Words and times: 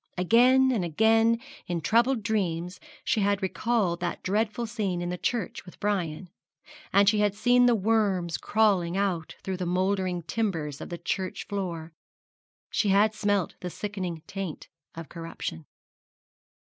Again 0.17 0.71
and 0.71 0.83
again 0.83 1.39
in 1.67 1.79
troubled 1.79 2.23
dreams 2.23 2.79
she 3.03 3.19
had 3.21 3.43
recalled 3.43 3.99
that 3.99 4.23
dreadful 4.23 4.65
scene 4.65 4.99
in 4.99 5.09
the 5.09 5.17
church 5.19 5.63
with 5.63 5.79
Brian; 5.79 6.27
and 6.91 7.07
she 7.07 7.19
had 7.19 7.35
seen 7.35 7.67
the 7.67 7.75
worms 7.75 8.39
crawling 8.39 8.97
out 8.97 9.35
through 9.43 9.57
the 9.57 9.67
mouldering 9.67 10.23
timbers 10.23 10.81
of 10.81 10.89
the 10.89 10.97
church 10.97 11.45
floor 11.45 11.93
she 12.71 12.89
had 12.89 13.13
smelt 13.13 13.53
the 13.59 13.69
sickening 13.69 14.23
taint 14.25 14.69
of 14.95 15.07
corruption. 15.07 15.67